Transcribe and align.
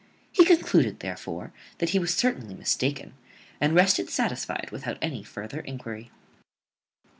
He 0.31 0.45
concluded, 0.45 0.99
therefore, 1.01 1.53
that 1.77 1.89
he 1.89 1.99
was 1.99 2.11
certainly 2.15 2.55
mistaken, 2.55 3.13
and 3.59 3.75
rested 3.75 4.09
satisfied 4.09 4.71
without 4.71 4.97
any 4.99 5.21
further 5.21 5.59
enquiry. 5.59 6.09